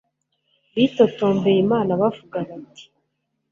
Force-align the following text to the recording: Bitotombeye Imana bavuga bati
Bitotombeye 0.75 1.59
Imana 1.65 1.91
bavuga 2.01 2.37
bati 2.47 2.85